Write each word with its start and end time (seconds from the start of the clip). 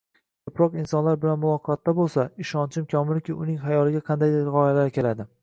koʻproq 0.49 0.77
insonlar 0.83 1.19
bilan 1.25 1.39
muloqotda 1.43 1.93
boʻlsa, 1.99 2.25
ishonchim 2.45 2.89
komilki, 2.95 3.37
uning 3.45 3.61
xayoliga 3.67 4.03
qandaydir 4.11 4.53
gʻoyalar 4.59 4.93
keladi. 4.99 5.31